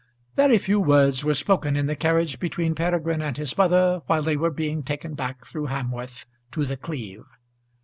[0.35, 4.35] Very few words were spoken in the carriage between Peregrine and his mother while they
[4.35, 7.25] were being taken back through Hamworth to The Cleeve.